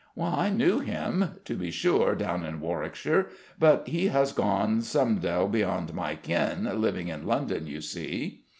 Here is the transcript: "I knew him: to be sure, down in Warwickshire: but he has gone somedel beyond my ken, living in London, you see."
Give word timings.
"I 0.19 0.49
knew 0.49 0.79
him: 0.79 1.35
to 1.45 1.53
be 1.53 1.69
sure, 1.69 2.15
down 2.15 2.43
in 2.43 2.59
Warwickshire: 2.59 3.27
but 3.59 3.87
he 3.87 4.07
has 4.07 4.31
gone 4.33 4.81
somedel 4.81 5.47
beyond 5.47 5.93
my 5.93 6.15
ken, 6.15 6.67
living 6.81 7.09
in 7.09 7.27
London, 7.27 7.67
you 7.67 7.81
see." 7.81 8.45